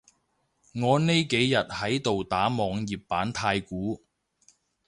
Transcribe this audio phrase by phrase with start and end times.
[0.81, 4.01] 我呢幾日喺度打網頁版太鼓